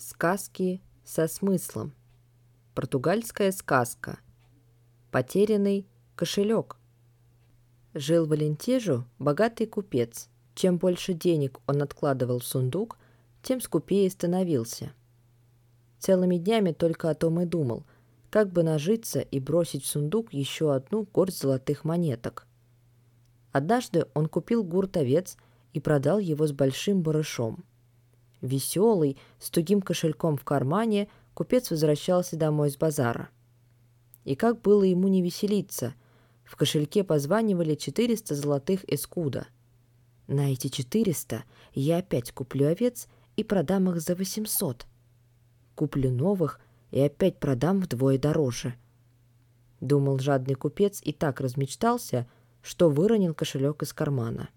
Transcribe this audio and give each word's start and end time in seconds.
Сказки 0.00 0.80
со 1.04 1.26
смыслом. 1.26 1.92
Португальская 2.76 3.50
сказка. 3.50 4.20
Потерянный 5.10 5.88
кошелек. 6.14 6.76
Жил 7.94 8.24
в 8.26 8.32
Алентежу 8.32 9.06
богатый 9.18 9.66
купец. 9.66 10.28
Чем 10.54 10.78
больше 10.78 11.14
денег 11.14 11.58
он 11.66 11.82
откладывал 11.82 12.38
в 12.38 12.44
сундук, 12.44 12.96
тем 13.42 13.60
скупее 13.60 14.08
становился. 14.08 14.92
Целыми 15.98 16.36
днями 16.36 16.70
только 16.70 17.10
о 17.10 17.16
том 17.16 17.40
и 17.40 17.44
думал, 17.44 17.84
как 18.30 18.52
бы 18.52 18.62
нажиться 18.62 19.18
и 19.18 19.40
бросить 19.40 19.82
в 19.82 19.88
сундук 19.88 20.32
еще 20.32 20.72
одну 20.76 21.08
горсть 21.12 21.40
золотых 21.40 21.84
монеток. 21.84 22.46
Однажды 23.50 24.06
он 24.14 24.28
купил 24.28 24.62
гурт 24.62 24.96
овец 24.96 25.36
и 25.72 25.80
продал 25.80 26.20
его 26.20 26.46
с 26.46 26.52
большим 26.52 27.02
барышом– 27.02 27.64
Веселый, 28.40 29.16
с 29.38 29.50
тугим 29.50 29.82
кошельком 29.82 30.36
в 30.36 30.44
кармане, 30.44 31.08
купец 31.34 31.70
возвращался 31.70 32.36
домой 32.36 32.70
с 32.70 32.76
базара. 32.76 33.30
И 34.24 34.34
как 34.34 34.60
было 34.60 34.84
ему 34.84 35.08
не 35.08 35.22
веселиться, 35.22 35.94
в 36.44 36.56
кошельке 36.56 37.04
позванивали 37.04 37.74
400 37.74 38.34
золотых 38.34 38.84
эскуда. 38.92 39.46
На 40.26 40.52
эти 40.52 40.68
400 40.68 41.44
я 41.74 41.98
опять 41.98 42.32
куплю 42.32 42.68
овец 42.68 43.08
и 43.36 43.44
продам 43.44 43.90
их 43.90 44.00
за 44.00 44.14
800. 44.14 44.86
Куплю 45.74 46.10
новых 46.10 46.60
и 46.90 47.00
опять 47.00 47.38
продам 47.38 47.80
вдвое 47.80 48.18
дороже. 48.18 48.74
Думал 49.80 50.18
жадный 50.18 50.54
купец 50.54 51.00
и 51.04 51.12
так 51.12 51.40
размечтался, 51.40 52.28
что 52.62 52.90
выронил 52.90 53.34
кошелек 53.34 53.82
из 53.82 53.92
кармана. 53.92 54.48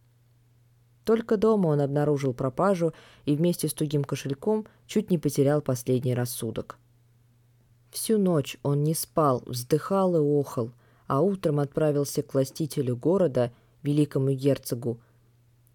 Только 1.04 1.38
дома 1.38 1.68
он 1.68 1.82
обнаружил 1.82 2.34
пропажу 2.34 2.94
и 3.26 3.36
вместе 3.36 3.68
с 3.68 3.74
тугим 3.74 4.04
кошельком 4.04 4.68
чуть 4.86 5.10
не 5.10 5.18
потерял 5.18 5.62
последний 5.62 6.14
рассудок. 6.14 6.78
Всю 7.90 8.18
ночь 8.18 8.58
он 8.64 8.84
не 8.84 8.94
спал, 8.94 9.44
вздыхал 9.46 10.16
и 10.16 10.40
охал, 10.40 10.72
а 11.08 11.22
утром 11.22 11.60
отправился 11.60 12.22
к 12.24 12.34
властителю 12.34 12.96
города, 12.96 13.52
великому 13.84 14.32
герцогу, 14.32 15.00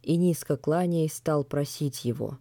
и 0.02 0.16
низко 0.16 0.56
кланяясь 0.56 1.14
стал 1.14 1.44
просить 1.44 2.04
его. 2.04 2.38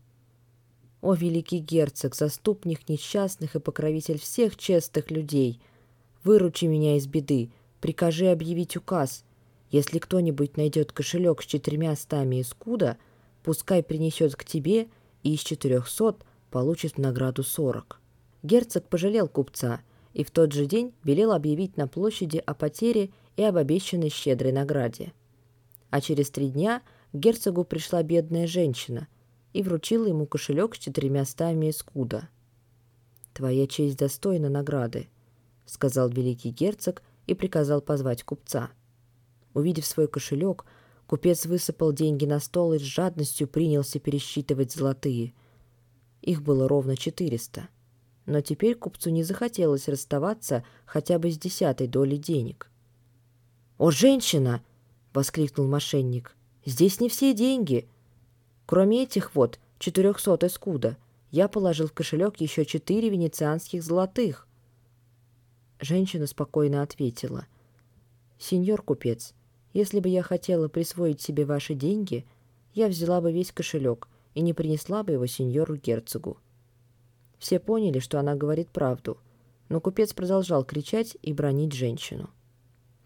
«О, 1.01 1.13
великий 1.13 1.59
герцог, 1.59 2.15
заступник 2.15 2.87
несчастных 2.87 3.55
и 3.55 3.59
покровитель 3.59 4.19
всех 4.19 4.55
честных 4.55 5.11
людей, 5.11 5.59
выручи 6.23 6.65
меня 6.65 6.97
из 6.97 7.05
беды, 7.05 7.51
прикажи 7.81 8.27
объявить 8.27 8.77
указ— 8.77 9.23
если 9.69 9.99
кто-нибудь 9.99 10.57
найдет 10.57 10.91
кошелек 10.91 11.41
с 11.41 11.45
четырьмя 11.45 11.95
стами 11.95 12.41
искуда, 12.41 12.97
пускай 13.43 13.83
принесет 13.83 14.35
к 14.35 14.45
тебе 14.45 14.87
и 15.23 15.33
из 15.33 15.41
четырехсот 15.41 16.23
получит 16.51 16.97
награду 16.97 17.43
сорок. 17.43 17.99
Герцог 18.43 18.87
пожалел 18.87 19.27
купца 19.27 19.81
и 20.13 20.23
в 20.23 20.31
тот 20.31 20.53
же 20.53 20.65
день 20.65 20.93
велел 21.03 21.33
объявить 21.33 21.77
на 21.77 21.87
площади 21.87 22.37
о 22.37 22.53
потере 22.53 23.09
и 23.35 23.43
об 23.43 23.57
обещанной 23.57 24.09
щедрой 24.09 24.51
награде. 24.51 25.13
А 25.89 25.99
через 25.99 26.29
три 26.29 26.49
дня 26.49 26.81
к 27.11 27.17
герцогу 27.17 27.63
пришла 27.63 28.03
бедная 28.03 28.47
женщина 28.47 29.07
и 29.53 29.63
вручила 29.63 30.05
ему 30.05 30.25
кошелек 30.25 30.75
с 30.75 30.79
четырьмя 30.79 31.25
стами 31.25 31.69
искуда. 31.69 32.29
«Твоя 33.33 33.67
честь 33.67 33.97
достойна 33.97 34.49
награды»,— 34.49 35.09
сказал 35.65 36.09
великий 36.09 36.51
герцог 36.51 37.01
и 37.27 37.33
приказал 37.33 37.81
позвать 37.81 38.23
купца. 38.23 38.69
Увидев 39.55 39.85
свой 39.85 40.09
кошелек, 40.09 40.65
купец 41.07 41.45
высыпал 41.45 41.93
деньги 41.93 42.25
на 42.25 42.39
стол 42.41 42.73
и 42.73 42.77
с 42.77 42.81
жадностью 42.81 43.47
принялся 43.47 43.99
пересчитывать 43.99 44.73
золотые. 44.73 45.33
Их 46.21 46.43
было 46.43 46.67
ровно 46.67 46.97
четыреста. 46.97 47.69
Но 48.25 48.41
теперь 48.41 48.75
купцу 48.75 49.11
не 49.11 49.23
захотелось 49.23 49.87
расставаться 49.87 50.65
хотя 50.85 51.19
бы 51.19 51.31
с 51.31 51.37
десятой 51.37 51.87
долей 51.87 52.17
денег. 52.17 52.69
«О, 53.77 53.91
женщина!»— 53.91 54.61
воскликнул 55.13 55.67
мошенник. 55.67 56.35
«Здесь 56.65 56.99
не 56.99 57.07
все 57.07 57.33
деньги. 57.33 57.87
Кроме 58.65 59.03
этих 59.03 59.35
вот, 59.35 59.59
четырехсот 59.79 60.43
эскуда, 60.43 60.97
я 61.31 61.47
положил 61.47 61.87
в 61.87 61.93
кошелек 61.93 62.41
еще 62.41 62.65
четыре 62.65 63.09
венецианских 63.09 63.83
золотых». 63.83 64.49
Женщина 65.79 66.27
спокойно 66.27 66.81
ответила. 66.81 67.45
«Сеньор 68.37 68.81
купец,— 68.81 69.33
если 69.75 69.99
бы 69.99 70.07
я 70.07 70.23
хотела 70.23 70.69
присвоить 70.69 71.19
себе 71.19 71.43
ваши 71.43 71.73
деньги, 71.73 72.25
я 72.73 72.87
взяла 72.87 73.19
бы 73.19 73.33
весь 73.33 73.51
кошелек 73.51 74.07
и 74.33 74.39
не 74.39 74.53
принесла 74.53 75.03
бы 75.03 75.11
его 75.11 75.25
сеньору-герцогу». 75.25 76.37
Все 77.39 77.59
поняли, 77.59 77.99
что 77.99 78.17
она 78.17 78.35
говорит 78.35 78.69
правду, 78.69 79.17
но 79.67 79.81
купец 79.81 80.13
продолжал 80.13 80.63
кричать 80.63 81.17
и 81.21 81.33
бронить 81.33 81.73
женщину. 81.73 82.29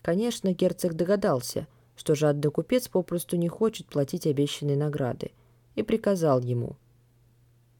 Конечно, 0.03 0.53
герцог 0.53 0.93
догадался, 0.93 1.67
что 1.95 2.13
жадный 2.13 2.51
купец 2.51 2.87
попросту 2.87 3.35
не 3.35 3.49
хочет 3.49 3.87
платить 3.87 4.27
обещанные 4.27 4.77
награды, 4.77 5.31
и 5.73 5.81
приказал 5.81 6.39
ему 6.39 6.75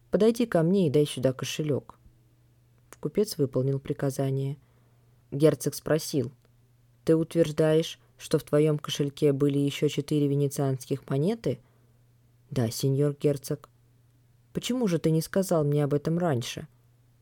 «Подойди 0.09 0.47
ко 0.47 0.63
мне 0.63 0.87
и 0.87 0.89
дай 0.89 1.05
сюда 1.05 1.31
кошелек». 1.31 1.93
Купец 2.99 3.37
выполнил 3.37 3.79
приказание. 3.79 4.57
Герцог 5.31 5.75
спросил 5.75 6.31
«Ты 7.05 7.15
утверждаешь, 7.15 7.99
что 8.19 8.37
в 8.37 8.43
твоем 8.43 8.77
кошельке 8.77 9.31
были 9.31 9.57
еще 9.57 9.87
четыре 9.87 10.27
венецианских 10.27 11.09
монеты? 11.09 11.57
Да, 12.51 12.69
сеньор 12.69 13.15
герцог. 13.19 13.69
Почему 14.51 14.87
же 14.87 14.99
ты 14.99 15.09
не 15.09 15.21
сказал 15.21 15.63
мне 15.63 15.83
об 15.85 15.93
этом 15.93 16.17
раньше? 16.17 16.67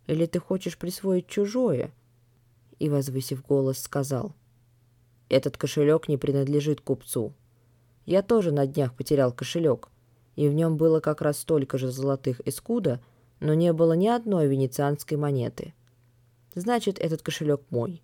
Или 0.08 0.26
ты 0.26 0.40
хочешь 0.40 0.78
присвоить 0.78 1.28
чужое? 1.28 1.92
И, 2.80 2.90
возвысив 2.90 3.46
голос, 3.46 3.80
сказал. 3.80 4.34
Этот 5.30 5.58
кошелек 5.58 6.08
не 6.08 6.18
принадлежит 6.18 6.82
купцу. 6.82 7.34
Я 8.06 8.24
тоже 8.24 8.52
на 8.52 8.66
днях 8.66 8.96
потерял 8.96 9.32
кошелек, 9.32 9.90
и 10.36 10.48
в 10.48 10.54
нем 10.54 10.78
было 10.78 11.00
как 11.00 11.22
раз 11.22 11.38
столько 11.40 11.78
же 11.78 11.92
золотых 11.92 12.42
эскуда, 12.48 13.02
но 13.40 13.54
не 13.54 13.72
было 13.72 13.94
ни 13.94 14.08
одной 14.08 14.48
венецианской 14.48 15.18
монеты. 15.18 15.74
Значит, 16.56 16.98
этот 16.98 17.22
кошелек 17.22 17.62
мой. 17.70 18.02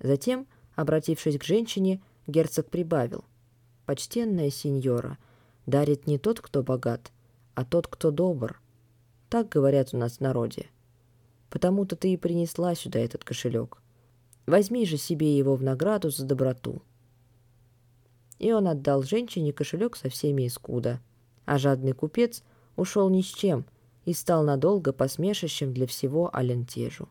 Затем 0.00 0.46
Обратившись 0.74 1.38
к 1.38 1.44
женщине, 1.44 2.00
герцог 2.26 2.68
прибавил. 2.68 3.24
«Почтенная 3.86 4.50
сеньора, 4.50 5.18
дарит 5.66 6.06
не 6.06 6.18
тот, 6.18 6.40
кто 6.40 6.62
богат, 6.62 7.12
а 7.54 7.64
тот, 7.64 7.86
кто 7.86 8.10
добр. 8.10 8.60
Так 9.28 9.48
говорят 9.48 9.92
у 9.92 9.98
нас 9.98 10.18
в 10.18 10.20
народе. 10.20 10.66
Потому-то 11.50 11.96
ты 11.96 12.12
и 12.12 12.16
принесла 12.16 12.74
сюда 12.74 13.00
этот 13.00 13.24
кошелек. 13.24 13.78
Возьми 14.46 14.86
же 14.86 14.96
себе 14.96 15.36
его 15.36 15.56
в 15.56 15.62
награду 15.62 16.10
за 16.10 16.24
доброту». 16.24 16.80
И 18.38 18.52
он 18.52 18.66
отдал 18.66 19.02
женщине 19.02 19.52
кошелек 19.52 19.96
со 19.96 20.08
всеми 20.08 20.46
искуда. 20.46 21.00
А 21.44 21.58
жадный 21.58 21.92
купец 21.92 22.42
ушел 22.76 23.08
ни 23.10 23.20
с 23.20 23.26
чем 23.26 23.64
и 24.04 24.12
стал 24.12 24.42
надолго 24.42 24.92
посмешищем 24.92 25.72
для 25.72 25.86
всего 25.86 26.34
Алентежу. 26.34 27.08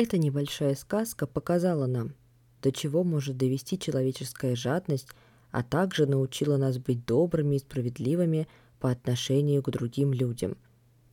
Эта 0.00 0.16
небольшая 0.16 0.76
сказка 0.76 1.26
показала 1.26 1.86
нам, 1.86 2.14
до 2.62 2.70
чего 2.70 3.02
может 3.02 3.36
довести 3.36 3.76
человеческая 3.76 4.54
жадность, 4.54 5.08
а 5.50 5.64
также 5.64 6.06
научила 6.06 6.56
нас 6.56 6.78
быть 6.78 7.04
добрыми 7.04 7.56
и 7.56 7.58
справедливыми 7.58 8.46
по 8.78 8.92
отношению 8.92 9.60
к 9.60 9.70
другим 9.70 10.12
людям 10.12 10.56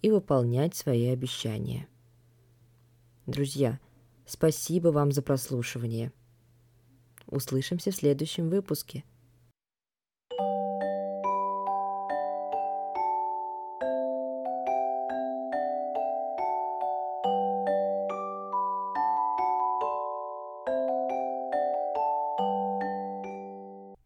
и 0.04 0.12
выполнять 0.12 0.76
свои 0.76 1.08
обещания. 1.08 1.88
Друзья, 3.26 3.80
спасибо 4.28 4.90
вам 4.90 5.12
за 5.12 5.24
прослушивание. 5.24 6.12
Услышимся 7.26 7.90
в 7.90 7.96
следующем 7.96 8.50
выпуске– 8.50 9.04